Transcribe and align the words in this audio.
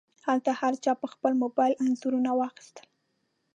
هلته 0.25 0.51
هر 0.61 0.73
چا 0.83 0.91
په 1.01 1.07
خپل 1.13 1.31
موبایل 1.43 1.73
انځورونه 1.83 2.29
واخیستل. 2.33 2.87